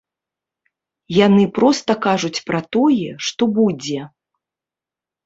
Яны 1.25 1.43
проста 1.57 1.95
кажуць 2.05 2.43
пра 2.47 2.59
тое, 2.77 3.09
што 3.27 3.43
будзе. 3.59 3.99